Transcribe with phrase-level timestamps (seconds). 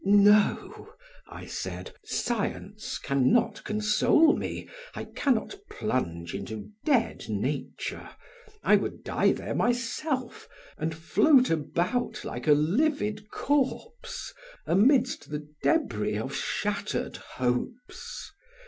[0.03, 0.95] "No,"
[1.27, 8.09] I said, "science can not console me; I can not plunge into dead nature,
[8.63, 14.33] I would die there myself and float about like a livid corpse
[14.65, 18.31] amidst the debris of shattered hopes.